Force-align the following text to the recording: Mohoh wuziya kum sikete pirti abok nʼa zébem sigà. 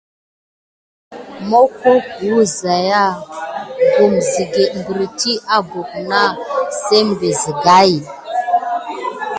Mohoh 1.49 2.01
wuziya 2.33 3.03
kum 3.93 4.13
sikete 4.31 4.79
pirti 4.87 5.31
abok 5.57 5.89
nʼa 6.09 6.23
zébem 6.83 7.21
sigà. 7.41 7.77